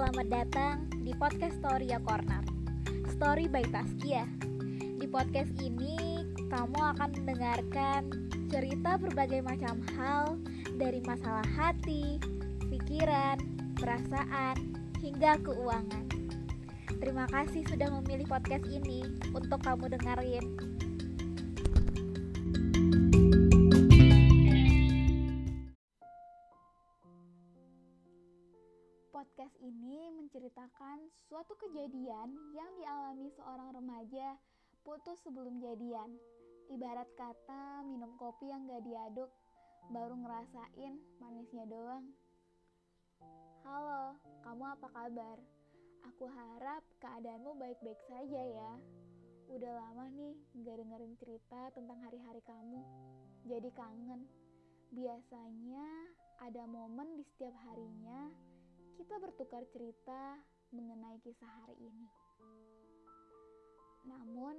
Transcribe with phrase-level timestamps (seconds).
[0.00, 2.40] selamat datang di podcast Storia Corner.
[3.12, 4.24] Story by Taskia
[4.96, 8.08] Di podcast ini, kamu akan mendengarkan
[8.48, 10.40] cerita berbagai macam hal
[10.80, 12.16] Dari masalah hati,
[12.72, 13.44] pikiran,
[13.76, 14.72] perasaan,
[15.04, 16.08] hingga keuangan.
[16.96, 19.04] Terima kasih sudah memilih podcast ini
[19.36, 20.69] untuk kamu dengerin
[29.50, 34.38] Podcast ini menceritakan suatu kejadian yang dialami seorang remaja
[34.86, 36.06] putus sebelum jadian.
[36.70, 39.26] Ibarat kata minum kopi yang gak diaduk,
[39.90, 42.06] baru ngerasain manisnya doang.
[43.66, 44.14] Halo,
[44.46, 45.38] kamu apa kabar?
[46.14, 48.72] Aku harap keadaanmu baik-baik saja ya.
[49.50, 52.86] Udah lama nih gak dengerin cerita tentang hari-hari kamu.
[53.50, 54.30] Jadi kangen.
[54.94, 55.90] Biasanya
[56.38, 58.30] ada momen di setiap harinya
[59.00, 60.36] kita bertukar cerita
[60.76, 62.04] mengenai kisah hari ini.
[64.04, 64.52] Namun,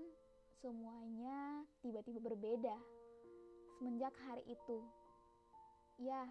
[0.66, 2.73] semuanya tiba-tiba berbeda
[3.78, 4.81] semenjak hari itu.
[6.02, 6.25] Ya,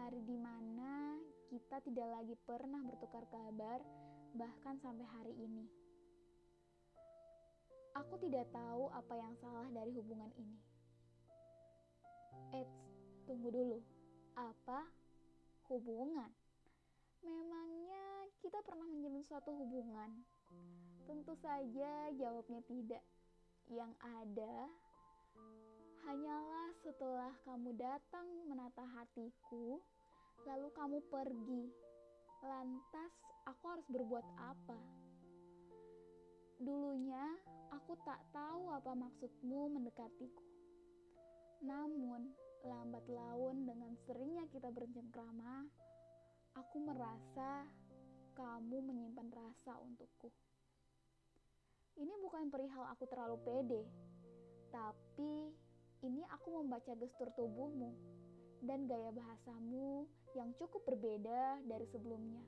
[0.00, 1.20] hari di mana
[1.52, 3.84] kita tidak lagi pernah bertukar kabar,
[4.32, 5.68] bahkan sampai hari ini.
[8.00, 10.56] Aku tidak tahu apa yang salah dari hubungan ini.
[12.56, 12.80] Eits,
[13.28, 13.84] tunggu dulu.
[14.32, 14.88] Apa
[15.68, 16.45] hubungan?
[17.26, 20.14] Memangnya kita pernah menjalin suatu hubungan?
[21.10, 23.02] Tentu saja jawabnya tidak.
[23.66, 24.56] Yang ada
[26.06, 29.82] hanyalah setelah kamu datang menata hatiku,
[30.46, 31.66] lalu kamu pergi.
[32.46, 33.12] Lantas
[33.50, 34.78] aku harus berbuat apa?
[36.62, 37.26] Dulunya
[37.74, 40.46] aku tak tahu apa maksudmu mendekatiku.
[41.66, 42.30] Namun,
[42.62, 45.66] lambat laun dengan seringnya kita bercengkrama,
[46.56, 47.68] Aku merasa
[48.32, 50.32] kamu menyimpan rasa untukku.
[52.00, 53.82] Ini bukan perihal aku terlalu pede,
[54.72, 55.52] tapi
[56.00, 57.92] ini aku membaca gestur tubuhmu
[58.64, 62.40] dan gaya bahasamu yang cukup berbeda dari sebelumnya.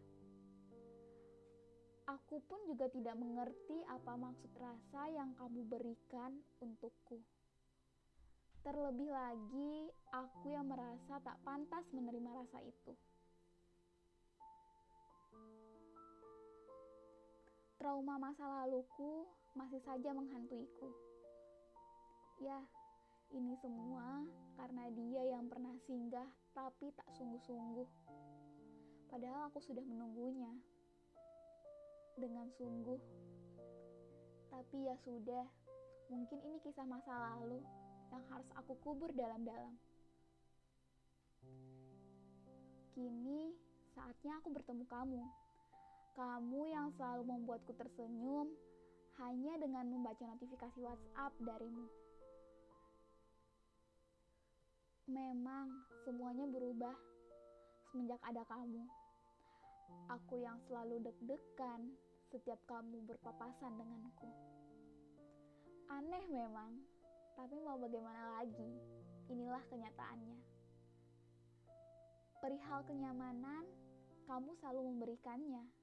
[2.08, 6.32] Aku pun juga tidak mengerti apa maksud rasa yang kamu berikan
[6.64, 7.20] untukku.
[8.64, 12.96] Terlebih lagi, aku yang merasa tak pantas menerima rasa itu.
[17.78, 19.22] Trauma masa laluku
[19.54, 20.90] masih saja menghantuiku.
[22.42, 22.58] Ya,
[23.30, 24.26] ini semua
[24.58, 26.26] karena dia yang pernah singgah
[26.58, 27.86] tapi tak sungguh-sungguh.
[29.06, 30.50] Padahal aku sudah menunggunya
[32.18, 32.98] dengan sungguh.
[34.50, 35.46] Tapi ya sudah,
[36.10, 37.62] mungkin ini kisah masa lalu
[38.10, 39.78] yang harus aku kubur dalam-dalam.
[42.90, 43.54] Kini
[43.94, 45.22] saatnya aku bertemu kamu
[46.18, 48.50] kamu yang selalu membuatku tersenyum
[49.22, 51.86] hanya dengan membaca notifikasi WhatsApp darimu.
[55.06, 55.70] Memang
[56.02, 56.98] semuanya berubah
[57.94, 58.82] semenjak ada kamu.
[60.10, 61.94] Aku yang selalu deg-degan
[62.34, 64.28] setiap kamu berpapasan denganku.
[65.86, 66.82] Aneh memang,
[67.38, 68.70] tapi mau bagaimana lagi?
[69.30, 70.38] Inilah kenyataannya.
[72.42, 73.64] Perihal kenyamanan,
[74.28, 75.77] kamu selalu memberikannya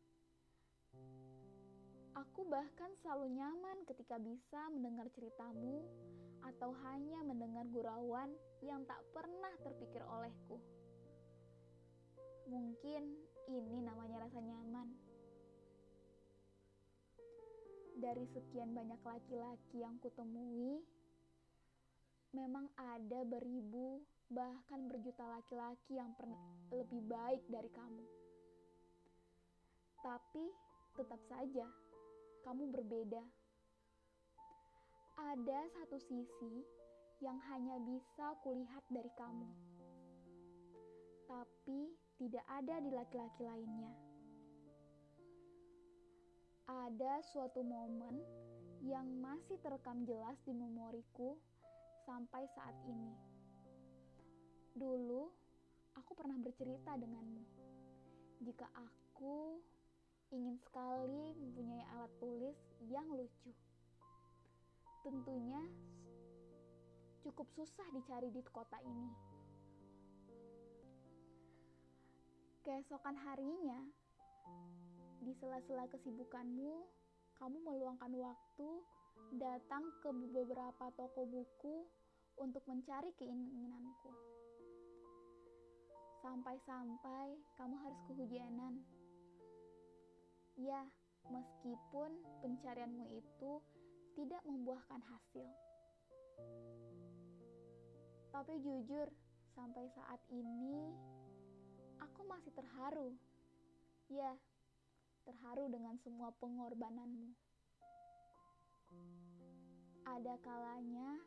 [2.31, 5.86] Aku bahkan selalu nyaman ketika bisa mendengar ceritamu
[6.41, 8.34] atau hanya mendengar gurauan
[8.66, 10.58] yang tak pernah terpikir olehku.
[12.50, 13.03] Mungkin
[13.50, 14.90] ini namanya rasa nyaman.
[17.96, 20.84] Dari sekian banyak laki-laki yang kutemui,
[22.36, 26.12] memang ada beribu bahkan berjuta laki-laki yang
[26.74, 28.06] lebih baik dari kamu.
[30.03, 30.46] Tapi
[31.00, 31.66] tetap saja
[32.45, 33.25] kamu berbeda.
[35.17, 36.61] Ada satu sisi
[37.17, 39.50] yang hanya bisa kulihat dari kamu,
[41.25, 41.89] tapi
[42.21, 43.94] tidak ada di laki-laki lainnya.
[46.69, 48.21] Ada suatu momen
[48.86, 51.33] yang masih terekam jelas di memoriku
[52.06, 53.18] sampai saat ini.
[54.77, 55.33] Dulu,
[55.98, 57.41] aku pernah bercerita denganmu.
[58.45, 59.57] Jika aku
[60.30, 61.33] ingin sekali
[62.56, 63.52] tulis yang lucu.
[65.04, 65.62] Tentunya
[67.22, 69.12] cukup susah dicari di kota ini.
[72.66, 73.78] Keesokan harinya,
[75.22, 76.81] di sela-sela kesibukanmu,
[77.38, 78.69] kamu meluangkan waktu
[79.38, 81.86] datang ke beberapa toko buku
[82.42, 84.10] untuk mencari keinginanku.
[86.25, 88.81] Sampai-sampai kamu harus kehujanan
[90.56, 90.88] Ya,
[91.30, 92.12] meskipun
[92.44, 93.51] pencarianmu itu
[94.16, 95.48] tidak membuahkan hasil.
[98.36, 99.07] Tapi jujur,
[99.56, 100.92] sampai saat ini
[102.04, 103.16] aku masih terharu.
[104.12, 104.36] Ya,
[105.24, 107.31] terharu dengan semua pengorbananmu.
[110.06, 111.18] Ada kalanya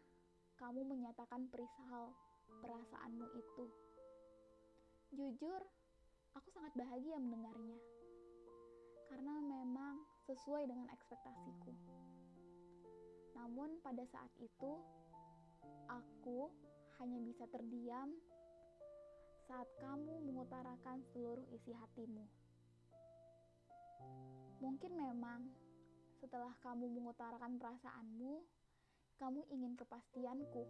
[0.61, 2.12] kamu menyatakan perihal
[2.61, 3.67] perasaanmu itu.
[5.17, 5.62] Jujur,
[6.37, 7.81] aku sangat bahagia mendengarnya.
[9.09, 9.88] Karena memang
[10.38, 11.75] sesuai dengan ekspektasiku.
[13.35, 14.73] Namun pada saat itu,
[15.90, 16.46] aku
[17.02, 18.14] hanya bisa terdiam
[19.50, 22.23] saat kamu mengutarakan seluruh isi hatimu.
[24.62, 25.50] Mungkin memang
[26.23, 28.46] setelah kamu mengutarakan perasaanmu,
[29.19, 30.62] kamu ingin kepastianku.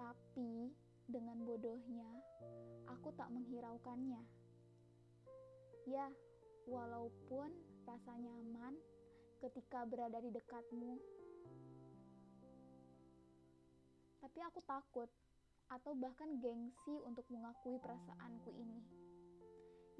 [0.00, 0.72] Tapi
[1.04, 2.08] dengan bodohnya,
[2.88, 4.24] aku tak menghiraukannya.
[5.84, 6.08] Ya,
[6.64, 8.74] walaupun rasa nyaman
[9.44, 10.96] ketika berada di dekatmu,
[14.24, 15.10] tapi aku takut
[15.68, 18.80] atau bahkan gengsi untuk mengakui perasaanku ini,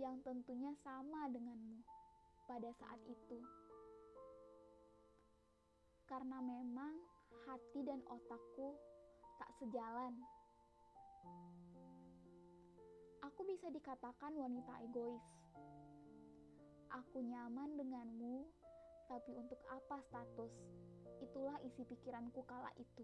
[0.00, 1.80] yang tentunya sama denganmu
[2.48, 3.38] pada saat itu.
[6.04, 7.00] Karena memang
[7.48, 8.76] hati dan otakku
[9.40, 10.14] tak sejalan.
[13.24, 15.24] Aku bisa dikatakan wanita egois.
[16.94, 18.46] Aku nyaman denganmu,
[19.10, 20.52] tapi untuk apa status?
[21.18, 23.02] Itulah isi pikiranku kala itu.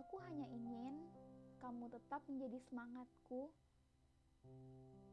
[0.00, 1.12] Aku hanya ingin
[1.60, 3.52] kamu tetap menjadi semangatku,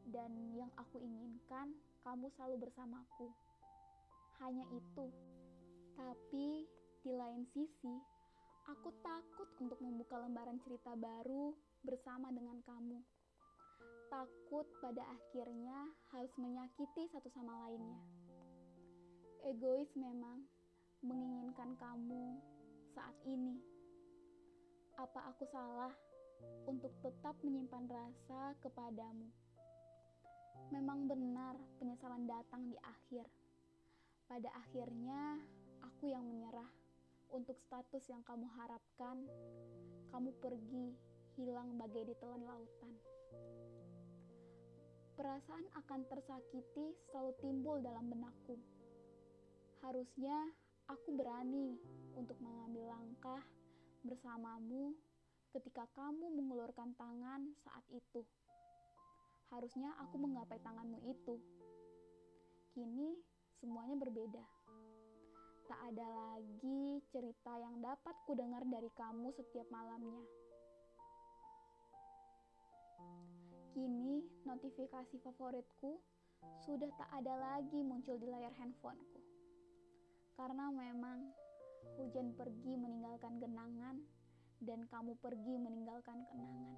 [0.08, 3.28] dan yang aku inginkan kamu selalu bersamaku.
[4.40, 5.06] Hanya itu.
[5.92, 6.64] Tapi
[7.04, 7.94] di lain sisi,
[8.64, 11.52] aku takut untuk membuka lembaran cerita baru
[11.84, 13.15] bersama dengan kamu.
[14.06, 18.00] Takut pada akhirnya harus menyakiti satu sama lainnya.
[19.46, 20.42] Egois memang
[21.04, 22.40] menginginkan kamu
[22.96, 23.60] saat ini.
[24.96, 25.92] Apa aku salah
[26.64, 29.28] untuk tetap menyimpan rasa kepadamu?
[30.72, 33.28] Memang benar penyesalan datang di akhir.
[34.26, 35.38] Pada akhirnya,
[35.86, 36.66] aku yang menyerah
[37.30, 39.22] untuk status yang kamu harapkan.
[40.10, 40.90] Kamu pergi,
[41.38, 43.15] hilang bagai ditelan lautan.
[45.16, 48.60] Perasaan akan tersakiti selalu timbul dalam benakku.
[49.80, 50.36] Harusnya
[50.92, 51.72] aku berani
[52.20, 53.40] untuk mengambil langkah
[54.04, 54.92] bersamamu
[55.56, 58.20] ketika kamu mengulurkan tangan saat itu.
[59.48, 61.40] Harusnya aku menggapai tanganmu itu.
[62.76, 63.16] Kini
[63.56, 64.44] semuanya berbeda.
[65.64, 70.20] Tak ada lagi cerita yang dapat kudengar dari kamu setiap malamnya.
[73.76, 76.00] Kini notifikasi favoritku
[76.64, 79.20] sudah tak ada lagi muncul di layar handphoneku.
[80.32, 81.28] Karena memang
[82.00, 84.00] hujan pergi meninggalkan genangan
[84.64, 86.72] dan kamu pergi meninggalkan kenangan.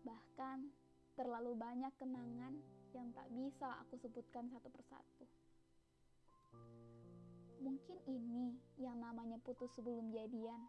[0.00, 0.58] Bahkan
[1.20, 2.56] terlalu banyak kenangan
[2.96, 5.28] yang tak bisa aku sebutkan satu persatu.
[7.60, 10.64] Mungkin ini yang namanya putus sebelum jadian.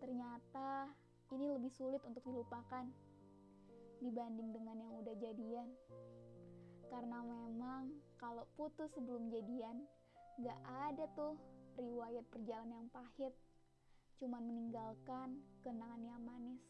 [0.00, 0.88] Ternyata
[1.28, 3.03] ini lebih sulit untuk dilupakan
[4.04, 5.68] dibanding dengan yang udah jadian.
[6.92, 7.88] Karena memang
[8.20, 9.88] kalau putus sebelum jadian,
[10.44, 10.60] gak
[10.92, 11.40] ada tuh
[11.80, 13.32] riwayat perjalanan yang pahit.
[14.20, 16.60] Cuman meninggalkan kenangan yang manis.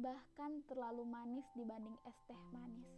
[0.00, 2.88] Bahkan terlalu manis dibanding es teh manis.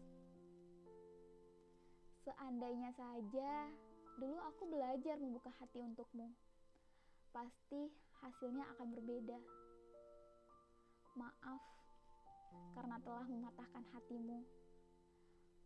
[2.23, 3.67] Seandainya saja
[4.21, 6.29] Dulu aku belajar membuka hati untukmu.
[7.33, 7.89] Pasti
[8.21, 9.41] hasilnya akan berbeda.
[11.17, 11.63] Maaf
[12.73, 14.41] karena telah mematahkan hatimu.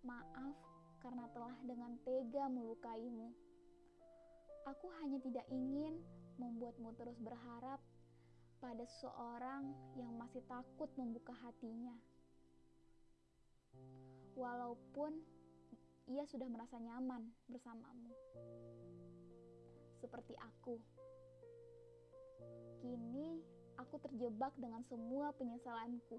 [0.07, 0.57] Maaf
[1.03, 3.31] karena telah dengan tega melukaimu.
[4.67, 6.03] Aku hanya tidak ingin
[6.37, 7.79] membuatmu terus berharap
[8.59, 11.95] pada seseorang yang masih takut membuka hatinya.
[14.35, 15.23] Walaupun
[16.07, 18.15] ia sudah merasa nyaman bersamamu.
[19.99, 20.79] Seperti aku.
[22.83, 23.43] Kini
[23.75, 26.19] aku terjebak dengan semua penyesalanku.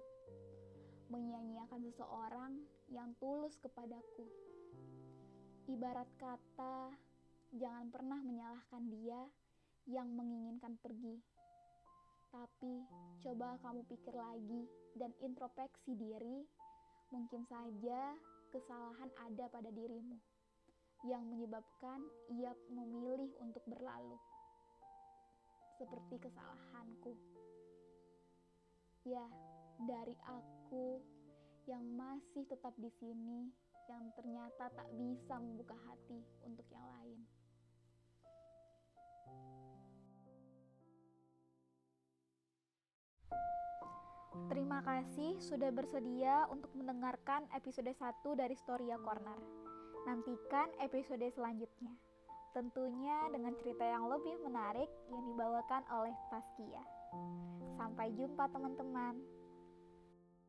[1.07, 2.53] Menyanyiakan seseorang
[2.91, 4.27] yang tulus kepadaku.
[5.71, 6.91] Ibarat kata,
[7.55, 9.21] jangan pernah menyalahkan dia
[9.87, 11.15] yang menginginkan pergi.
[12.27, 12.83] Tapi
[13.23, 14.67] coba kamu pikir lagi
[14.99, 16.43] dan introspeksi diri,
[17.15, 18.15] mungkin saja
[18.51, 20.19] kesalahan ada pada dirimu
[21.07, 22.03] yang menyebabkan
[22.35, 24.19] ia memilih untuk berlalu.
[25.77, 27.13] Seperti kesalahanku.
[29.07, 29.23] Ya,
[29.85, 30.97] dari aku
[31.69, 33.51] yang masih tetap di sini
[33.87, 37.19] yang ternyata tak bisa membuka hati untuk yang lain.
[44.47, 49.39] Terima kasih sudah bersedia untuk mendengarkan episode 1 dari Storia Corner.
[50.05, 51.91] Nantikan episode selanjutnya.
[52.55, 56.83] Tentunya dengan cerita yang lebih menarik yang dibawakan oleh Taskia.
[57.75, 59.36] Sampai jumpa teman-teman.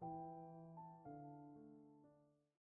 [0.01, 0.38] Thank you.